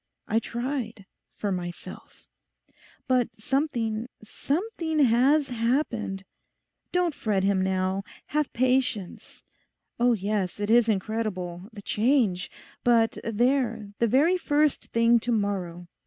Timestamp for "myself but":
1.51-3.29